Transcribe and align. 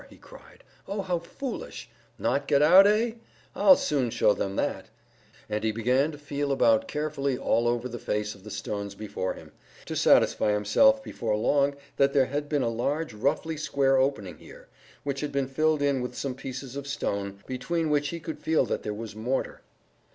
he 0.09 0.17
cried. 0.17 0.63
"Oh, 0.87 1.03
how 1.03 1.19
foolish! 1.19 1.87
Not 2.17 2.47
get 2.47 2.63
out, 2.63 2.87
eh? 2.87 3.11
I'll 3.55 3.75
soon 3.77 4.09
show 4.09 4.33
them 4.33 4.55
that;" 4.55 4.87
and 5.47 5.63
he 5.63 5.71
began 5.71 6.11
to 6.11 6.17
feel 6.17 6.51
about 6.51 6.87
carefully 6.87 7.37
all 7.37 7.67
over 7.67 7.87
the 7.87 7.99
face 7.99 8.33
of 8.33 8.43
the 8.43 8.49
stones 8.49 8.95
before 8.95 9.35
him, 9.35 9.51
to 9.85 9.95
satisfy 9.95 10.53
himself 10.53 11.03
before 11.03 11.35
long 11.37 11.75
that 11.97 12.13
there 12.13 12.25
had 12.25 12.49
been 12.49 12.63
a 12.63 12.67
large 12.67 13.13
roughly 13.13 13.57
square 13.57 13.97
opening 13.97 14.39
here, 14.39 14.69
which 15.03 15.19
had 15.21 15.31
been 15.31 15.45
filled 15.47 15.83
in 15.83 16.01
with 16.01 16.17
some 16.17 16.33
pieces 16.33 16.75
of 16.75 16.87
stone, 16.87 17.37
between 17.45 17.91
which 17.91 18.07
he 18.07 18.19
could 18.19 18.39
feel 18.39 18.65
that 18.65 18.81
there 18.81 18.95
was 18.95 19.15
mortar. 19.15 19.61